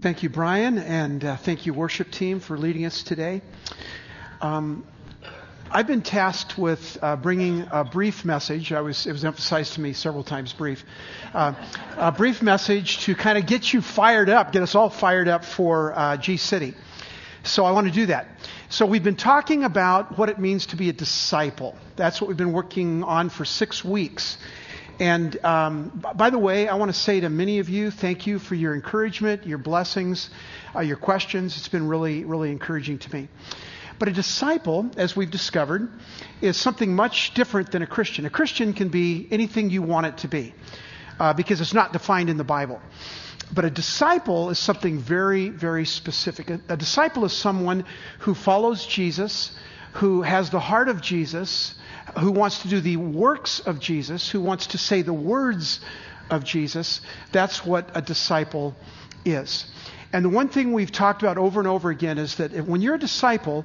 [0.00, 3.40] Thank you, Brian, and uh, thank you, worship team, for leading us today.
[4.40, 4.86] Um,
[5.70, 8.70] I've been tasked with uh, bringing a brief message.
[8.70, 10.84] Was, it was emphasized to me several times, brief.
[11.32, 11.54] Uh,
[11.96, 15.44] a brief message to kind of get you fired up, get us all fired up
[15.44, 16.74] for uh, G City.
[17.44, 18.26] So I want to do that.
[18.68, 21.76] So we've been talking about what it means to be a disciple.
[21.96, 24.38] That's what we've been working on for six weeks.
[25.00, 28.38] And um, by the way, I want to say to many of you, thank you
[28.38, 30.30] for your encouragement, your blessings,
[30.74, 31.56] uh, your questions.
[31.56, 33.28] It's been really, really encouraging to me.
[33.98, 35.88] But a disciple, as we've discovered,
[36.40, 38.24] is something much different than a Christian.
[38.26, 40.54] A Christian can be anything you want it to be
[41.18, 42.80] uh, because it's not defined in the Bible.
[43.52, 46.50] But a disciple is something very, very specific.
[46.50, 47.84] A, a disciple is someone
[48.20, 49.52] who follows Jesus,
[49.94, 51.74] who has the heart of Jesus,
[52.18, 55.80] who wants to do the works of Jesus, who wants to say the words
[56.30, 57.00] of Jesus.
[57.30, 58.74] That's what a disciple
[59.24, 59.66] is.
[60.12, 62.96] And the one thing we've talked about over and over again is that when you're
[62.96, 63.64] a disciple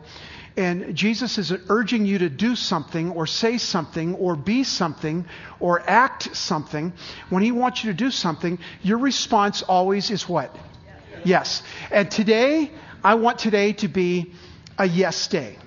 [0.55, 5.25] and Jesus is urging you to do something or say something or be something
[5.59, 6.93] or act something,
[7.29, 10.55] when he wants you to do something, your response always is what?
[10.85, 11.23] Yes.
[11.25, 11.63] yes.
[11.91, 12.71] And today,
[13.03, 14.33] I want today to be
[14.77, 15.57] a yes day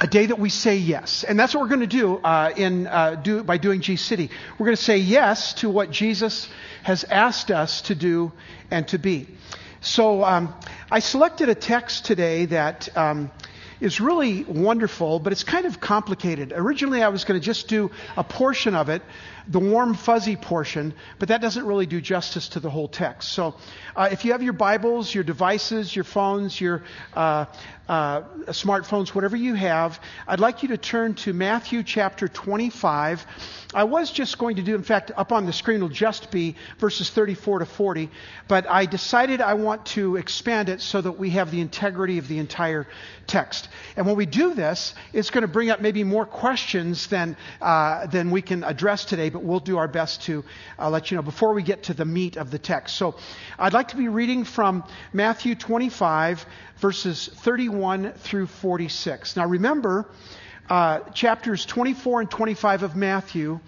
[0.00, 1.24] a day that we say yes.
[1.24, 4.30] And that's what we're going to do, uh, in, uh, do by doing G City.
[4.58, 6.48] We're going to say yes to what Jesus
[6.82, 8.32] has asked us to do
[8.70, 9.26] and to be.
[9.80, 10.54] So um,
[10.90, 13.30] I selected a text today that um,
[13.80, 16.52] is really wonderful, but it's kind of complicated.
[16.54, 19.02] Originally, I was going to just do a portion of it,
[19.48, 23.32] the warm, fuzzy portion, but that doesn't really do justice to the whole text.
[23.32, 23.54] So,
[23.94, 26.82] uh, if you have your Bibles, your devices, your phones, your
[27.14, 27.46] uh,
[27.88, 33.24] uh, smartphones, whatever you have, I'd like you to turn to Matthew chapter 25.
[33.74, 36.56] I was just going to do, in fact, up on the screen will just be
[36.78, 38.10] verses 34 to 40,
[38.48, 42.26] but I decided I want to expand it so that we have the integrity of
[42.26, 42.86] the entire
[43.26, 43.68] text.
[43.96, 48.06] And when we do this, it's going to bring up maybe more questions than, uh,
[48.06, 50.42] than we can address today, but we'll do our best to
[50.78, 52.96] uh, let you know before we get to the meat of the text.
[52.96, 53.16] So
[53.58, 54.82] I'd like to be reading from
[55.12, 56.46] Matthew 25,
[56.78, 59.36] verses 31 through 46.
[59.36, 60.08] Now remember,
[60.70, 63.60] uh, chapters 24 and 25 of Matthew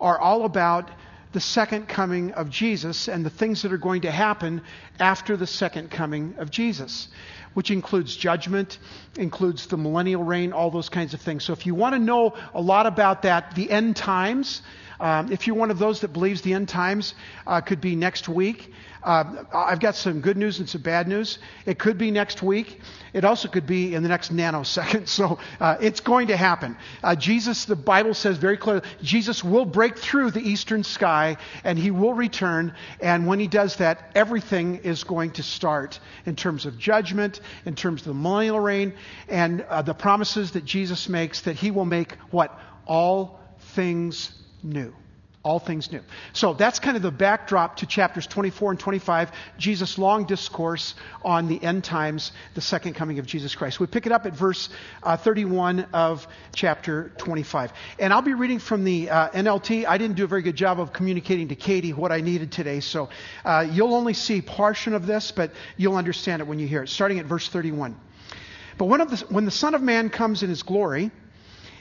[0.00, 0.90] are all about
[1.30, 4.62] the second coming of Jesus and the things that are going to happen
[4.98, 7.06] after the second coming of Jesus,
[7.54, 8.78] which includes judgment,
[9.16, 11.44] includes the millennial reign, all those kinds of things.
[11.44, 14.62] So if you want to know a lot about that, the end times,
[15.00, 17.14] um, if you're one of those that believes the end times
[17.46, 18.72] uh, could be next week,
[19.04, 21.38] uh, I've got some good news and some bad news.
[21.66, 22.80] It could be next week.
[23.12, 25.08] It also could be in the next nanosecond.
[25.14, 26.76] So uh, it's going to happen.
[27.02, 31.78] Uh, Jesus, the Bible says very clearly, Jesus will break through the eastern sky and
[31.78, 32.74] he will return.
[33.00, 37.76] And when he does that, everything is going to start in terms of judgment, in
[37.76, 38.94] terms of the millennial reign,
[39.28, 42.58] and uh, the promises that Jesus makes that he will make what?
[42.86, 43.40] All
[43.74, 44.32] things
[44.62, 44.94] new.
[45.42, 46.00] All things new.
[46.32, 51.48] So that's kind of the backdrop to chapters 24 and 25, Jesus' long discourse on
[51.48, 53.78] the end times, the second coming of Jesus Christ.
[53.78, 54.70] We pick it up at verse
[55.02, 57.74] uh, 31 of chapter 25.
[57.98, 59.84] And I'll be reading from the uh, NLT.
[59.86, 62.80] I didn't do a very good job of communicating to Katie what I needed today,
[62.80, 63.10] so
[63.44, 66.88] uh, you'll only see portion of this, but you'll understand it when you hear it.
[66.88, 67.96] Starting at verse 31.
[68.76, 71.10] But when, the, when the Son of Man comes in his glory,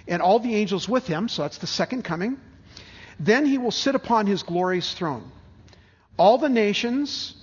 [0.08, 2.38] and all the angels with him, so that's the second coming,
[3.20, 5.32] then he will sit upon his glorious throne.
[6.18, 7.36] All the nations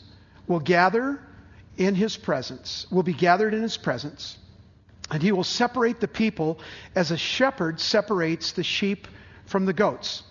[0.47, 1.21] will gather
[1.77, 4.37] in his presence, will be gathered in his presence,
[5.10, 6.60] and he will separate the people
[6.94, 9.09] as a shepherd separates the sheep
[9.47, 10.22] from the goats.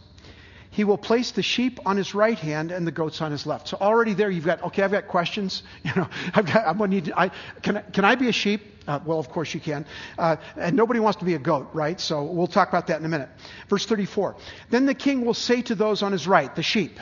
[0.79, 3.67] He will place the sheep on his right hand and the goats on his left.
[3.67, 5.61] So already there you've got, okay, I've got questions.
[5.83, 7.31] You know, I've got, I'm going to need, I,
[7.61, 8.61] can, can I be a sheep?
[8.87, 9.85] Uh, well, of course you can.
[10.17, 11.99] Uh, and nobody wants to be a goat, right?
[11.99, 13.27] So we'll talk about that in a minute.
[13.67, 14.37] Verse 34.
[14.69, 16.97] Then the king will say to those on his right, the sheep,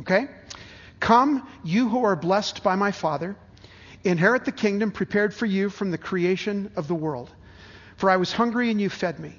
[0.00, 0.26] okay?
[0.98, 3.36] Come, you who are blessed by my Father,
[4.02, 7.30] inherit the kingdom prepared for you from the creation of the world.
[7.96, 9.36] For I was hungry and you fed me.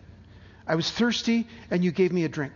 [0.65, 2.53] I was thirsty and you gave me a drink.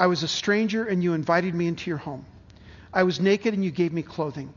[0.00, 2.24] I was a stranger and you invited me into your home.
[2.92, 4.52] I was naked and you gave me clothing.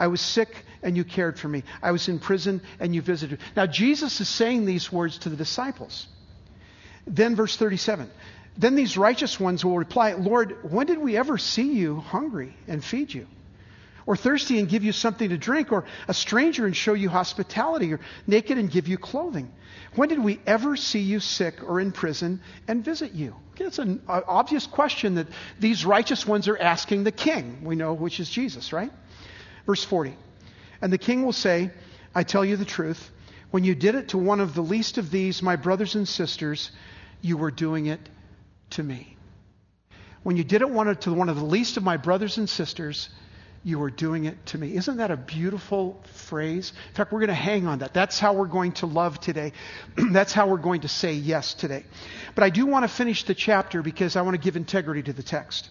[0.00, 1.62] I was sick and you cared for me.
[1.82, 3.40] I was in prison and you visited.
[3.54, 6.08] Now, Jesus is saying these words to the disciples.
[7.06, 8.10] Then, verse 37
[8.56, 12.82] Then these righteous ones will reply, Lord, when did we ever see you hungry and
[12.82, 13.26] feed you?
[14.10, 15.70] Or thirsty and give you something to drink?
[15.70, 17.92] Or a stranger and show you hospitality?
[17.92, 19.52] Or naked and give you clothing?
[19.94, 23.36] When did we ever see you sick or in prison and visit you?
[23.52, 25.28] Okay, it's an obvious question that
[25.60, 27.62] these righteous ones are asking the king.
[27.62, 28.90] We know which is Jesus, right?
[29.64, 30.16] Verse 40.
[30.82, 31.70] And the king will say,
[32.12, 33.12] I tell you the truth.
[33.52, 36.72] When you did it to one of the least of these, my brothers and sisters,
[37.20, 38.00] you were doing it
[38.70, 39.16] to me.
[40.24, 43.08] When you did it to one of the least of my brothers and sisters,
[43.62, 44.74] you are doing it to me.
[44.74, 46.72] Isn't that a beautiful phrase?
[46.88, 47.92] In fact, we're going to hang on that.
[47.92, 49.52] That's how we're going to love today.
[50.12, 51.84] That's how we're going to say yes today.
[52.34, 55.12] But I do want to finish the chapter because I want to give integrity to
[55.12, 55.68] the text.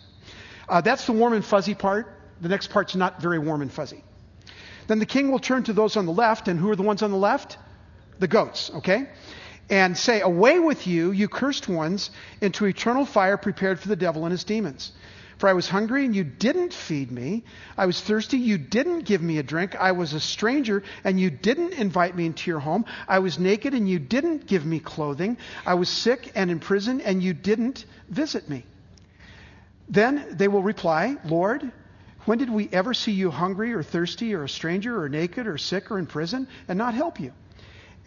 [0.67, 2.07] Uh, that's the warm and fuzzy part.
[2.41, 4.03] The next part's not very warm and fuzzy.
[4.87, 7.01] Then the king will turn to those on the left, and who are the ones
[7.01, 7.57] on the left?
[8.19, 9.09] The goats, okay?
[9.69, 14.25] And say, Away with you, you cursed ones, into eternal fire prepared for the devil
[14.25, 14.91] and his demons.
[15.39, 17.45] For I was hungry and you didn't feed me.
[17.77, 19.73] I was thirsty, you didn't give me a drink.
[19.73, 22.83] I was a stranger and you didn't invite me into your home.
[23.07, 25.37] I was naked and you didn't give me clothing.
[25.65, 28.65] I was sick and in prison and you didn't visit me.
[29.87, 31.71] Then they will reply, Lord,
[32.25, 35.57] when did we ever see you hungry or thirsty or a stranger or naked or
[35.57, 37.31] sick or in prison and not help you?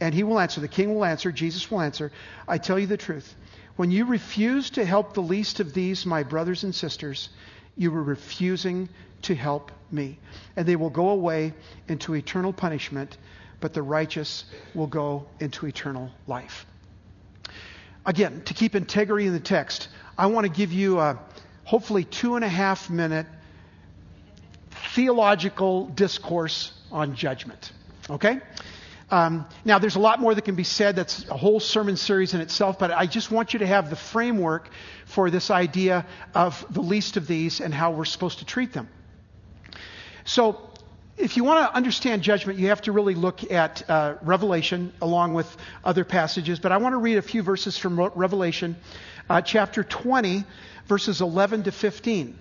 [0.00, 2.12] And he will answer, the king will answer, Jesus will answer,
[2.46, 3.34] I tell you the truth.
[3.76, 7.30] When you refuse to help the least of these, my brothers and sisters,
[7.76, 8.88] you were refusing
[9.22, 10.18] to help me.
[10.56, 11.54] And they will go away
[11.88, 13.16] into eternal punishment,
[13.60, 16.66] but the righteous will go into eternal life.
[18.04, 21.18] Again, to keep integrity in the text, I want to give you a
[21.64, 23.26] hopefully two and a half minute
[24.94, 27.72] theological discourse on judgment.
[28.10, 28.40] Okay?
[29.12, 30.96] Um, now, there's a lot more that can be said.
[30.96, 33.96] That's a whole sermon series in itself, but I just want you to have the
[33.96, 34.70] framework
[35.04, 38.88] for this idea of the least of these and how we're supposed to treat them.
[40.24, 40.70] So,
[41.18, 45.34] if you want to understand judgment, you have to really look at uh, Revelation along
[45.34, 46.58] with other passages.
[46.58, 48.76] But I want to read a few verses from Revelation,
[49.28, 50.42] uh, chapter 20,
[50.86, 52.38] verses 11 to 15.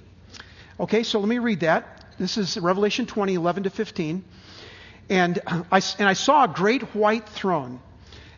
[0.80, 2.06] Okay, so let me read that.
[2.18, 4.24] This is Revelation 20, 11 to 15.
[5.12, 7.82] And I, and I saw a great white throne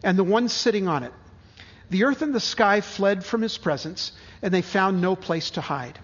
[0.04, 1.14] and the one sitting on it.
[1.92, 4.12] The earth and the sky fled from his presence,
[4.42, 6.00] and they found no place to hide.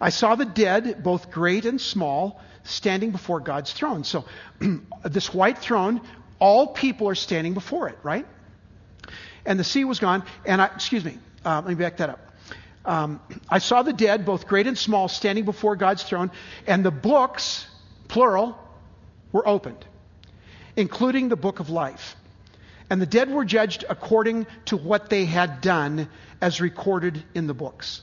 [0.00, 4.02] I saw the dead, both great and small, standing before God's throne.
[4.02, 4.24] So,
[5.04, 6.00] this white throne,
[6.38, 8.26] all people are standing before it, right?
[9.44, 12.34] And the sea was gone, and I, excuse me, uh, let me back that up.
[12.86, 13.20] Um,
[13.50, 16.30] I saw the dead, both great and small, standing before God's throne,
[16.66, 17.66] and the books,
[18.08, 18.58] plural,
[19.32, 19.84] were opened
[20.80, 22.16] including the book of life.
[22.88, 26.08] And the dead were judged according to what they had done
[26.40, 28.00] as recorded in the books.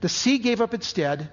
[0.00, 1.30] The sea gave up its dead,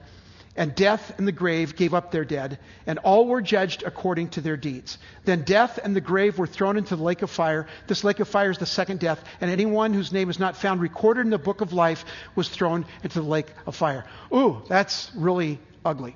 [0.56, 4.42] and death and the grave gave up their dead, and all were judged according to
[4.42, 4.98] their deeds.
[5.24, 7.66] Then death and the grave were thrown into the lake of fire.
[7.88, 10.82] This lake of fire is the second death, and anyone whose name is not found
[10.82, 12.04] recorded in the book of life
[12.36, 14.06] was thrown into the lake of fire.
[14.34, 16.16] Ooh, that's really ugly.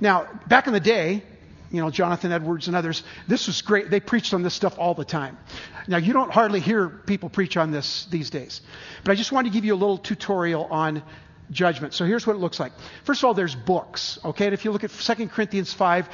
[0.00, 1.24] Now, back in the day,
[1.70, 3.02] you know, Jonathan Edwards and others.
[3.26, 3.90] This was great.
[3.90, 5.38] They preached on this stuff all the time.
[5.86, 8.60] Now, you don't hardly hear people preach on this these days.
[9.04, 11.02] But I just wanted to give you a little tutorial on
[11.50, 11.94] judgment.
[11.94, 12.72] So here's what it looks like.
[13.04, 14.46] First of all, there's books, okay?
[14.46, 16.08] And if you look at 2 Corinthians 5,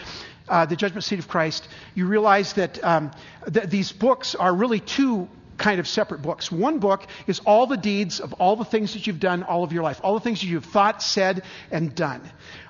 [0.48, 3.10] uh, the judgment seat of Christ, you realize that um,
[3.52, 6.50] th- these books are really two kind of separate books.
[6.50, 9.72] One book is all the deeds of all the things that you've done all of
[9.72, 12.22] your life, all the things that you've thought, said, and done.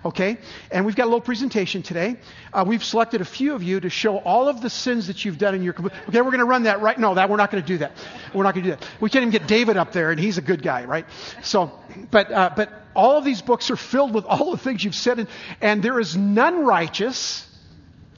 [0.04, 0.38] Okay?
[0.70, 2.16] And we've got a little presentation today.
[2.52, 5.38] Uh, we've selected a few of you to show all of the sins that you've
[5.38, 5.74] done in your.
[5.74, 6.98] Okay, we're going to run that right.
[6.98, 7.92] No, that we're not going to do that.
[8.34, 8.88] We're not going to do that.
[9.00, 11.06] We can't even get David up there, and he's a good guy, right?
[11.42, 11.72] So,
[12.10, 15.18] but uh, but all of these books are filled with all the things you've said,
[15.18, 15.28] and,
[15.60, 17.48] and there is none righteous,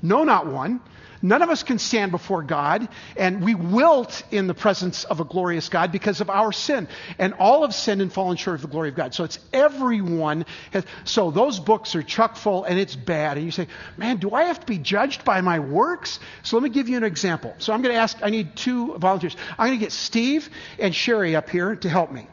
[0.03, 0.81] no, not one.
[1.27, 5.25] None of us can stand before God, and we wilt in the presence of a
[5.25, 6.87] glorious God because of our sin.
[7.19, 9.13] And all have sinned and fallen short of the glory of God.
[9.13, 10.47] So it's everyone.
[10.71, 13.39] Has, so those books are chuck full, and it's bad.
[13.39, 13.67] And you say,
[13.97, 16.21] man, do I have to be judged by my works?
[16.45, 17.57] So let me give you an example.
[17.59, 19.37] So I'm going to ask, I need two volunteers.
[19.59, 22.29] I'm going to get Steve and Sherry up here to help me.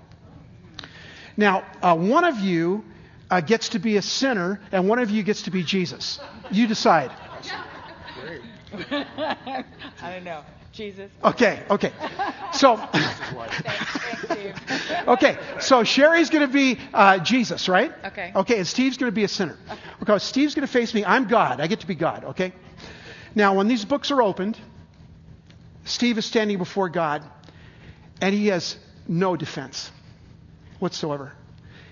[1.35, 2.85] Now, uh, one of you
[3.31, 6.19] uh, gets to be a sinner, and one of you gets to be Jesus.
[6.51, 7.09] You decide.
[8.73, 9.65] I
[10.01, 10.43] don't know.
[10.71, 11.11] Jesus.
[11.23, 11.93] Okay, okay.
[12.53, 12.73] So,
[15.07, 17.93] okay, so Sherry's going to be uh, Jesus, right?
[18.05, 18.31] Okay.
[18.35, 19.55] Okay, and Steve's going to be a sinner.
[20.01, 21.05] Okay, Steve's going to face me.
[21.05, 21.61] I'm God.
[21.61, 22.53] I get to be God, okay?
[23.35, 24.57] Now, when these books are opened,
[25.85, 27.23] Steve is standing before God,
[28.19, 28.75] and he has
[29.07, 29.91] no defense
[30.79, 31.33] whatsoever.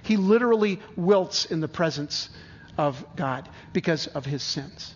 [0.01, 2.29] He literally wilts in the presence
[2.77, 4.95] of God because of his sins.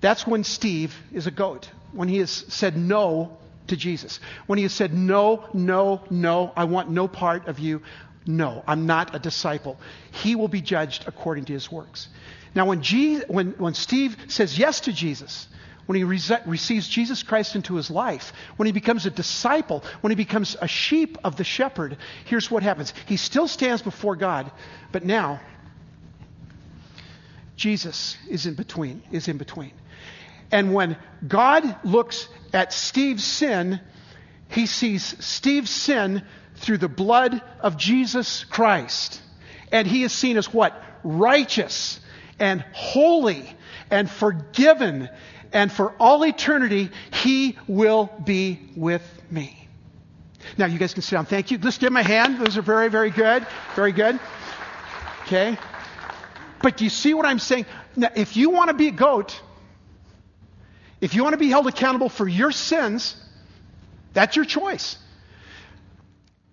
[0.00, 3.38] That's when Steve is a goat, when he has said no
[3.68, 4.20] to Jesus.
[4.46, 7.82] When he has said, No, no, no, I want no part of you.
[8.26, 9.78] No, I'm not a disciple.
[10.12, 12.08] He will be judged according to his works.
[12.54, 12.82] Now, when,
[13.28, 15.48] when, when Steve says yes to Jesus,
[15.86, 20.10] when he re- receives Jesus Christ into his life, when he becomes a disciple, when
[20.10, 22.92] he becomes a sheep of the shepherd, here's what happens.
[23.06, 24.50] He still stands before God,
[24.92, 25.40] but now
[27.60, 29.72] Jesus is in between, is in between.
[30.50, 30.96] And when
[31.28, 33.80] God looks at Steve's sin,
[34.48, 36.24] he sees Steve's sin
[36.56, 39.20] through the blood of Jesus Christ.
[39.70, 40.82] And he is seen as what?
[41.04, 42.00] Righteous
[42.38, 43.54] and holy
[43.90, 45.10] and forgiven.
[45.52, 49.68] And for all eternity, he will be with me.
[50.56, 51.26] Now, you guys can sit down.
[51.26, 51.58] Thank you.
[51.62, 52.38] Let's give him a hand.
[52.38, 53.46] Those are very, very good.
[53.76, 54.18] Very good.
[55.24, 55.58] Okay.
[56.62, 57.66] But do you see what I'm saying?
[57.96, 59.40] Now, if you want to be a goat,
[61.00, 63.16] if you want to be held accountable for your sins,
[64.12, 64.98] that's your choice.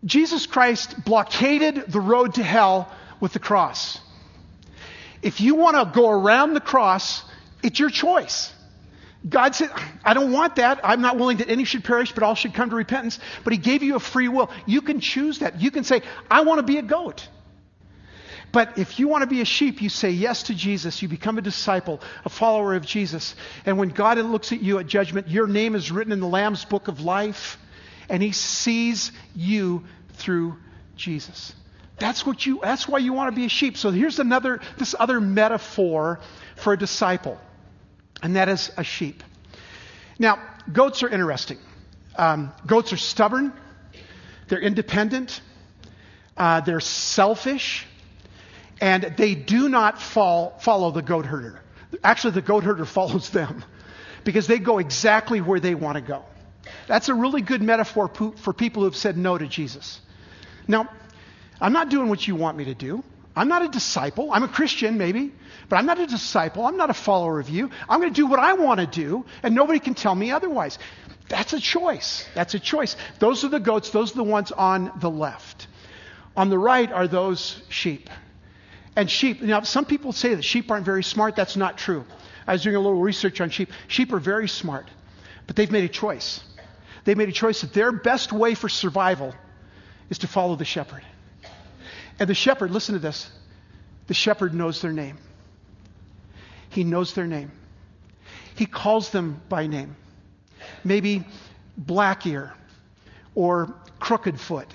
[0.05, 3.99] Jesus Christ blockaded the road to hell with the cross.
[5.21, 7.23] If you want to go around the cross,
[7.63, 8.53] it's your choice.
[9.27, 9.71] God said,
[10.05, 10.79] I don't want that.
[10.83, 13.19] I'm not willing that any should perish, but all should come to repentance.
[13.43, 14.49] But He gave you a free will.
[14.65, 15.59] You can choose that.
[15.59, 17.27] You can say, I want to be a goat.
[18.51, 21.01] But if you want to be a sheep, you say yes to Jesus.
[21.01, 23.36] You become a disciple, a follower of Jesus.
[23.66, 26.63] And when God looks at you at judgment, your name is written in the Lamb's
[26.66, 27.58] book of life,
[28.10, 30.58] and He sees you through
[30.96, 31.54] Jesus.
[32.00, 33.77] That's what you that's why you want to be a sheep.
[33.77, 36.20] So here's another this other metaphor
[36.56, 37.39] for a disciple.
[38.22, 39.24] And that is a sheep.
[40.20, 41.60] Now, goats are interesting.
[42.16, 43.54] Um, goats are stubborn.
[44.48, 45.42] They're independent.
[46.36, 47.86] Uh, they're selfish
[48.79, 51.62] and they do not fall, follow the goat herder.
[52.03, 53.63] Actually, the goat herder follows them
[54.24, 56.24] because they go exactly where they want to go.
[56.88, 60.01] That's a really good metaphor for people who have said no to Jesus.
[60.67, 60.89] Now,
[61.62, 63.03] I'm not doing what you want me to do.
[63.36, 64.31] I'm not a disciple.
[64.31, 65.31] I'm a Christian, maybe,
[65.69, 66.65] but I'm not a disciple.
[66.65, 67.69] I'm not a follower of you.
[67.88, 70.79] I'm going to do what I want to do, and nobody can tell me otherwise.
[71.29, 72.25] That's a choice.
[72.34, 72.96] That's a choice.
[73.19, 73.91] Those are the goats.
[73.91, 75.67] Those are the ones on the left.
[76.36, 78.10] On the right are those sheep.
[78.98, 81.36] And sheep, now some people say that sheep aren't very smart.
[81.36, 82.04] That's not true.
[82.48, 83.70] I was doing a little research on sheep.
[83.88, 84.89] Sheep are very smart,
[85.46, 86.44] but they've made a choice.
[87.06, 89.36] They made a choice that their best way for survival
[90.10, 91.04] is to follow the shepherd.
[92.20, 93.30] And the shepherd, listen to this
[94.08, 95.20] the shepherd knows their name.
[96.70, 97.51] He knows their name.
[98.56, 99.96] He calls them by name.
[100.84, 101.24] Maybe
[101.77, 102.51] black ear
[103.36, 104.74] or crooked foot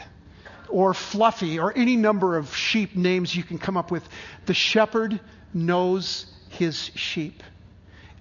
[0.72, 4.08] or Fluffy or any number of sheep names you can come up with.
[4.46, 5.20] The shepherd
[5.54, 7.42] knows his sheep,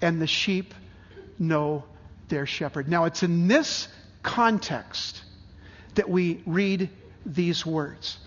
[0.01, 0.73] and the sheep
[1.39, 1.85] know
[2.27, 2.87] their shepherd.
[2.87, 3.87] Now, it's in this
[4.23, 5.21] context
[5.95, 6.89] that we read
[7.25, 8.17] these words.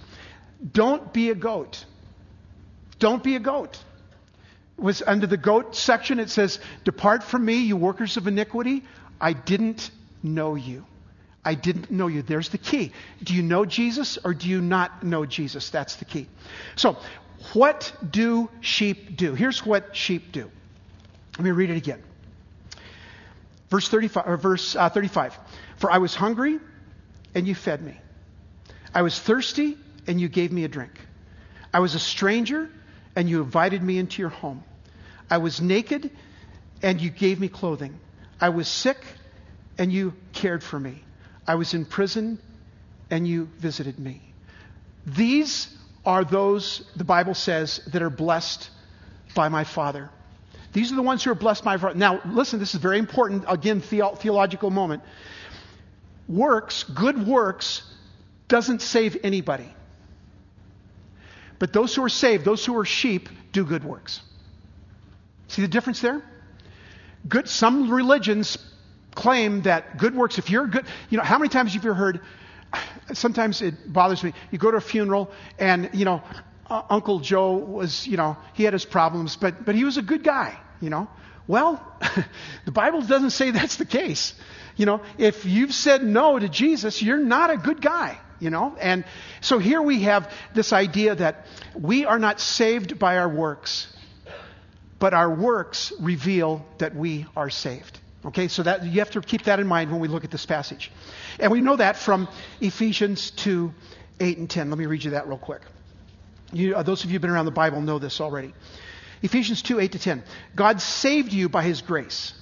[0.73, 1.85] Don't be a goat.
[2.99, 3.79] Don't be a goat.
[4.79, 8.83] It was under the goat section, it says, Depart from me, you workers of iniquity.
[9.21, 9.91] I didn't
[10.23, 10.85] know you.
[11.45, 12.23] I didn't know you.
[12.23, 12.93] There's the key.
[13.23, 15.71] Do you know Jesus or do you not know Jesus?
[15.71, 16.27] That's the key.
[16.77, 16.97] So,
[17.53, 19.35] what do sheep do?
[19.35, 20.51] Here's what sheep do.
[21.37, 22.03] Let me read it again.
[23.69, 25.39] Verse 35, or verse uh, 35.
[25.77, 26.59] For I was hungry
[27.35, 27.97] and you fed me.
[28.95, 30.93] I was thirsty and you gave me a drink.
[31.73, 32.71] I was a stranger
[33.17, 34.63] and you invited me into your home.
[35.31, 36.11] I was naked
[36.83, 37.99] and you gave me clothing.
[38.41, 38.99] I was sick
[39.77, 41.03] and you cared for me.
[41.47, 42.39] I was in prison
[43.11, 44.23] and you visited me.
[45.07, 45.69] These
[46.07, 48.71] are those, the Bible says, that are blessed
[49.35, 50.11] by my Father.
[50.73, 51.99] These are the ones who are blessed by my Father.
[51.99, 53.45] Now, listen, this is very important.
[53.49, 55.03] Again, the- theological moment.
[56.29, 57.83] Works, good works,
[58.49, 59.69] doesn't save anybody.
[61.59, 64.21] But those who are saved, those who are sheep, do good works.
[65.49, 66.23] See the difference there?
[67.29, 68.59] Good, some religions
[69.15, 72.21] claim that good works, if you're good, you know, how many times have you heard,
[73.13, 76.23] sometimes it bothers me, you go to a funeral and, you know,
[76.69, 80.03] uh, Uncle Joe was, you know, he had his problems, but, but he was a
[80.03, 81.09] good guy, you know.
[81.47, 81.81] Well,
[82.65, 84.35] the Bible doesn't say that's the case.
[84.77, 88.77] You know, if you've said no to Jesus, you're not a good guy, you know.
[88.81, 89.05] And
[89.41, 91.47] so here we have this idea that
[91.79, 93.87] we are not saved by our works,
[94.99, 98.01] but our works reveal that we are saved.
[98.25, 100.47] Okay, so that you have to keep that in mind when we look at this
[100.47, 100.91] passage.
[101.39, 102.29] And we know that from
[102.61, 103.73] Ephesians 2,
[104.21, 104.71] 8 and 10.
[104.71, 105.61] Let me read you that real quick.
[106.53, 108.55] You, uh, those of you who've been around the Bible know this already.
[109.23, 110.25] Ephesians 2, 8 to 10.
[110.55, 112.33] God saved you by his grace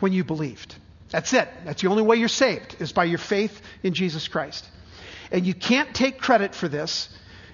[0.00, 0.74] when you believed.
[1.10, 1.48] That's it.
[1.64, 4.68] That's the only way you're saved, is by your faith in Jesus Christ.
[5.30, 7.08] And you can't take credit for this.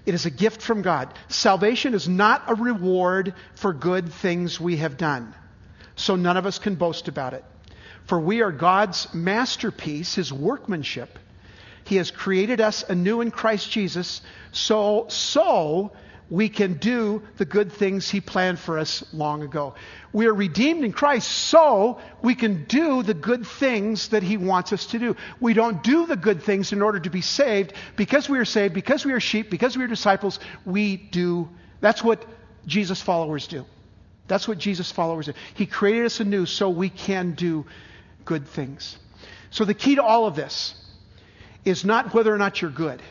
[0.05, 1.13] It is a gift from God.
[1.29, 5.35] Salvation is not a reward for good things we have done.
[5.97, 7.45] So none of us can boast about it.
[8.07, 11.19] For we are God's masterpiece, His workmanship.
[11.85, 14.23] He has created us anew in Christ Jesus
[14.53, 15.93] so, so
[16.31, 19.75] we can do the good things He planned for us long ago.
[20.13, 24.73] We are redeemed in Christ so we can do the good things that He wants
[24.73, 25.17] us to do.
[25.41, 27.75] We don't do the good things in order to be saved.
[27.97, 31.49] Because we are saved, because we are sheep, because we are disciples, we do.
[31.81, 32.25] That's what
[32.67, 33.67] Jesus followers do.
[34.33, 35.35] That's what Jesus followers do.
[35.53, 37.67] He created us anew so we can do
[38.25, 38.99] good things.
[39.51, 40.75] So the key to all of this
[41.67, 43.03] is not whether or not you're good,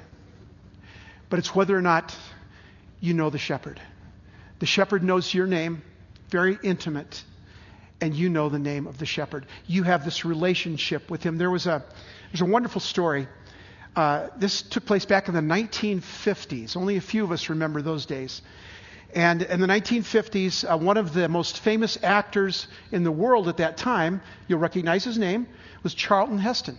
[1.30, 2.18] but it's whether or not
[3.02, 3.80] you know the shepherd.
[4.58, 5.84] The shepherd knows your name,
[6.32, 7.24] very intimate,
[8.02, 9.46] and you know the name of the shepherd.
[9.68, 11.38] You have this relationship with him.
[11.38, 11.86] There was a,
[12.32, 13.28] there's a wonderful story.
[13.96, 16.76] Uh, this took place back in the 1950s.
[16.76, 18.42] Only a few of us remember those days.
[19.14, 23.58] And in the 1950s, uh, one of the most famous actors in the world at
[23.58, 25.48] that time, you'll recognize his name,
[25.84, 26.78] was Charlton Heston.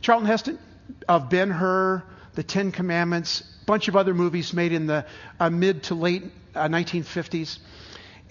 [0.00, 0.58] Charlton Heston
[1.06, 2.02] of Ben Hur,
[2.34, 5.04] The Ten Commandments, a bunch of other movies made in the
[5.38, 7.58] uh, mid to late uh, 1950s.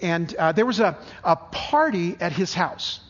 [0.00, 3.00] And uh, there was a, a party at his house,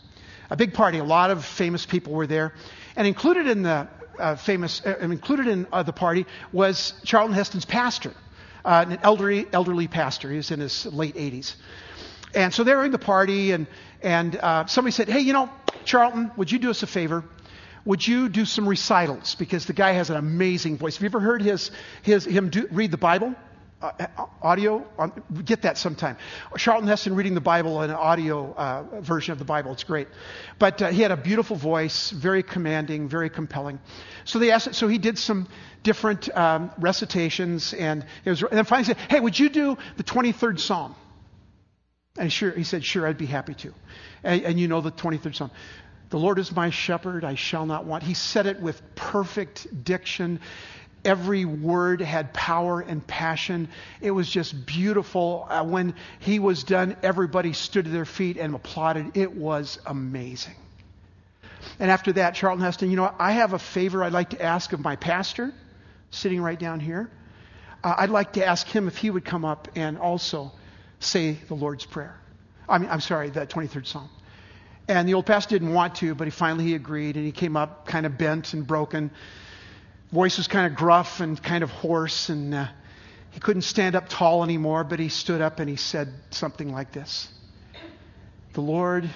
[0.51, 0.99] a big party.
[0.99, 2.53] A lot of famous people were there.
[2.97, 3.89] And included in the
[4.19, 8.13] uh, famous, uh, included in the party was Charlton Heston's pastor
[8.65, 10.31] uh, an elderly, elderly pastor.
[10.31, 11.55] He was in his late 80s.
[12.35, 13.67] And so they're in the party, and,
[14.03, 15.51] and uh, somebody said, Hey, you know,
[15.85, 17.25] Charlton, would you do us a favor?
[17.85, 19.35] Would you do some recitals?
[19.35, 20.97] Because the guy has an amazing voice.
[20.97, 21.71] Have you ever heard his,
[22.03, 23.35] his, him do, read the Bible?
[23.81, 24.07] Uh,
[24.43, 24.85] audio,
[25.45, 26.17] get that sometime.
[26.57, 29.71] Charlton Heston reading the Bible, in an audio uh, version of the Bible.
[29.71, 30.09] It's great.
[30.59, 33.79] But uh, he had a beautiful voice, very commanding, very compelling.
[34.25, 35.47] So they asked, so he did some
[35.89, 40.61] different um, recitations, and, was, and then finally said, "Hey, would you do the 23rd
[40.61, 40.95] Psalm?"
[42.19, 43.73] And sure, he said, "Sure, I'd be happy to."
[44.23, 45.51] And, and you know the 23rd Psalm.
[46.11, 48.03] The Lord is my shepherd; I shall not want.
[48.03, 50.41] He said it with perfect diction.
[51.07, 53.69] Every word had power and passion.
[54.03, 55.47] It was just beautiful.
[55.49, 59.17] Uh, when he was done, everybody stood to their feet and applauded.
[59.17, 60.57] It was amazing.
[61.81, 64.75] And after that, Charlton Heston, you know, I have a favor I'd like to ask
[64.75, 65.55] of my pastor
[66.11, 67.11] sitting right down here.
[67.83, 70.53] Uh, I'd like to ask him if he would come up and also
[71.01, 72.19] say the Lord's Prayer.
[72.69, 74.11] I mean, I'm sorry, the 23rd Psalm.
[74.89, 77.57] And the old pastor didn't want to, but he finally he agreed, and he came
[77.57, 79.11] up kind of bent and broken.
[80.11, 82.67] Voice was kind of gruff and kind of hoarse, and uh,
[83.31, 86.93] he couldn't stand up tall anymore, but he stood up and he said something like
[86.93, 87.29] this
[88.55, 89.09] The Lord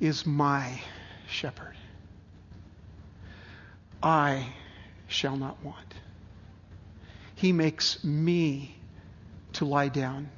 [0.00, 0.80] is my
[1.28, 1.76] shepherd.
[4.02, 4.48] I
[5.06, 5.94] shall not want.
[7.34, 8.76] He makes me
[9.54, 10.30] to lie down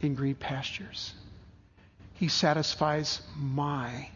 [0.00, 1.14] in green pastures.
[2.14, 4.08] He satisfies my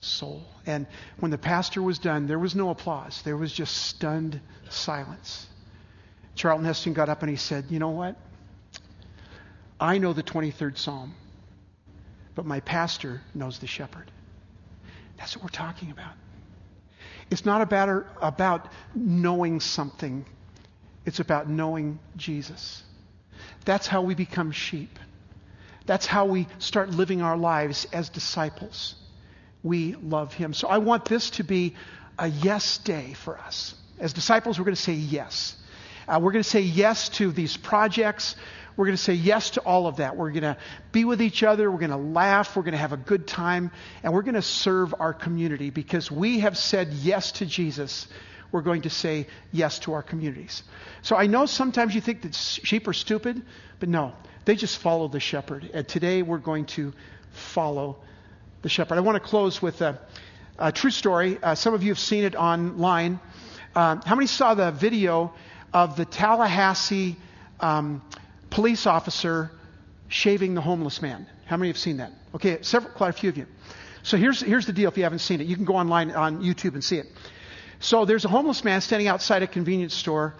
[0.00, 0.44] soul.
[0.66, 0.86] And
[1.18, 3.22] when the pastor was done, there was no applause.
[3.22, 5.46] There was just stunned silence.
[6.34, 8.16] Charlton Heston got up and he said, You know what?
[9.78, 11.14] I know the 23rd Psalm,
[12.34, 14.10] but my pastor knows the shepherd.
[15.16, 16.14] That's what we're talking about.
[17.30, 20.24] It's not about, about knowing something,
[21.04, 22.82] it's about knowing Jesus.
[23.64, 24.98] That's how we become sheep.
[25.86, 28.94] That's how we start living our lives as disciples.
[29.62, 30.54] We love Him.
[30.54, 31.74] So I want this to be
[32.18, 33.74] a yes day for us.
[33.98, 35.56] As disciples, we're going to say yes.
[36.06, 38.36] Uh, we're going to say yes to these projects.
[38.76, 40.16] We're going to say yes to all of that.
[40.16, 40.56] We're going to
[40.90, 41.70] be with each other.
[41.70, 42.56] We're going to laugh.
[42.56, 43.70] We're going to have a good time.
[44.02, 48.08] And we're going to serve our community because we have said yes to Jesus.
[48.50, 50.62] We're going to say yes to our communities.
[51.02, 53.42] So I know sometimes you think that sheep are stupid,
[53.78, 54.12] but no,
[54.44, 55.70] they just follow the shepherd.
[55.72, 56.92] And today we're going to
[57.32, 57.98] follow
[58.62, 58.96] the shepherd.
[58.96, 60.00] I want to close with a,
[60.58, 61.38] a true story.
[61.42, 63.20] Uh, some of you have seen it online.
[63.74, 65.32] Uh, how many saw the video
[65.72, 67.16] of the Tallahassee
[67.60, 68.02] um,
[68.54, 69.50] police officer
[70.06, 71.26] shaving the homeless man.
[71.44, 72.12] How many have seen that?
[72.36, 73.46] Okay, several, quite a few of you.
[74.04, 75.48] So here's, here's the deal if you haven't seen it.
[75.48, 77.06] You can go online on YouTube and see it.
[77.80, 80.34] So there's a homeless man standing outside a convenience store,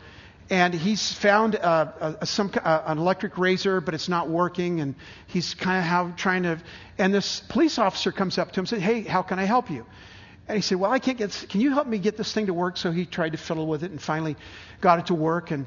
[0.48, 4.94] and he's found a, a, some, an electric razor, but it's not working, and
[5.26, 6.58] he's kind of trying to.
[6.98, 9.70] And this police officer comes up to him and says, Hey, how can I help
[9.70, 9.86] you?
[10.46, 12.54] And he said, Well, I can't get, can you help me get this thing to
[12.54, 12.76] work?
[12.76, 14.36] So he tried to fiddle with it and finally
[14.80, 15.50] got it to work.
[15.50, 15.66] And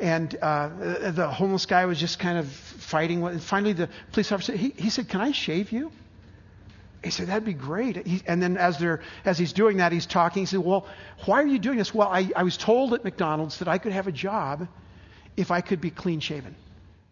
[0.00, 3.20] and uh, the homeless guy was just kind of fighting.
[3.20, 5.92] With, finally, the police officer he, he said, "Can I shave you?"
[7.02, 8.06] He said, that'd be great.
[8.06, 10.42] He, and then as, they're, as he's doing that, he's talking.
[10.42, 10.86] He said, well,
[11.24, 11.94] why are you doing this?
[11.94, 14.68] Well, I, I was told at McDonald's that I could have a job
[15.36, 16.54] if I could be clean shaven.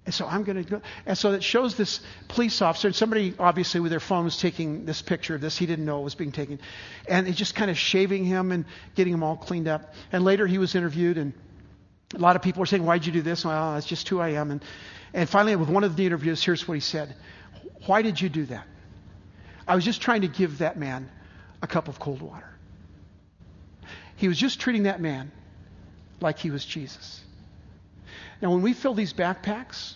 [0.04, 0.82] And so I'm going to go.
[1.06, 4.84] And so it shows this police officer, and somebody obviously with their phone was taking
[4.84, 5.56] this picture of this.
[5.56, 6.60] He didn't know it was being taken.
[7.08, 9.94] And he's just kind of shaving him and getting him all cleaned up.
[10.12, 11.32] And later he was interviewed, and
[12.14, 13.44] a lot of people were saying, Why'd you do this?
[13.44, 14.50] Well, that's just who I am.
[14.50, 14.64] And,
[15.12, 17.14] and finally, with one of the interviews, here's what he said
[17.86, 18.66] Why did you do that?
[19.66, 21.10] I was just trying to give that man
[21.60, 22.48] a cup of cold water.
[24.16, 25.30] He was just treating that man
[26.20, 27.22] like he was Jesus.
[28.40, 29.94] Now, when we fill these backpacks,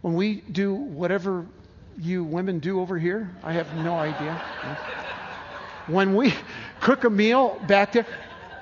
[0.00, 1.46] when we do whatever
[1.98, 4.34] you women do over here, I have no idea.
[5.86, 6.34] When we
[6.80, 8.06] cook a meal back there,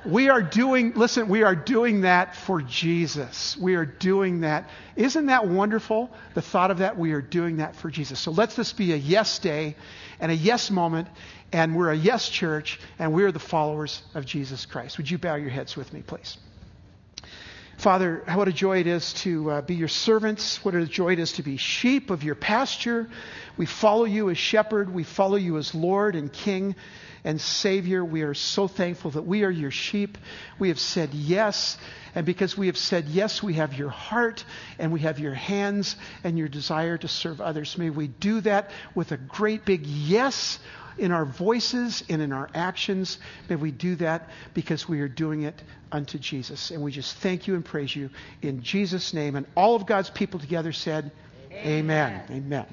[0.07, 3.57] we are doing, listen, we are doing that for Jesus.
[3.57, 4.69] We are doing that.
[4.97, 6.11] Isn't that wonderful?
[6.35, 8.21] The thought of that, we are doing that for Jesus.
[8.21, 9.77] So let's this be a yes day
[10.21, 11.09] and a yes moment,
[11.53, 14.99] and we're a yes church, and we're the followers of Jesus Christ.
[14.99, 16.37] Would you bow your heads with me, please?
[17.85, 20.65] Father, what a joy it is to uh, be your servants.
[20.65, 23.11] What a joy it is to be sheep of your pasture.
[23.59, 24.89] We follow you as shepherd.
[24.89, 26.77] We follow you as Lord and King
[27.25, 28.03] and Savior.
[28.03, 30.17] We are so thankful that we are your sheep.
[30.59, 31.77] We have said yes.
[32.15, 34.47] And because we have said yes, we have your heart
[34.79, 37.77] and we have your hands and your desire to serve others.
[37.77, 40.59] May we do that with a great big yes
[40.99, 43.19] in our voices and in our actions.
[43.49, 46.71] May we do that because we are doing it unto Jesus.
[46.71, 48.11] And we just thank you and praise you
[48.43, 49.37] in Jesus' name.
[49.37, 51.11] And all of God's people together said,
[51.53, 52.23] Amen.
[52.29, 52.45] Amen.
[52.45, 52.67] Amen.